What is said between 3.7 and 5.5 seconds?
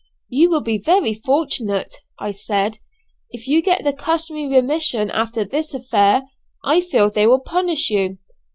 the customary remission after